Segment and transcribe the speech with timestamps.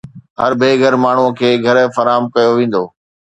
[0.41, 2.83] هر بي گهر ماڻهو کي گهر فراهم ڪيو ويندو.